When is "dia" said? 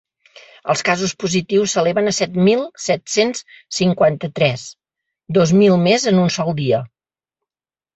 6.67-6.87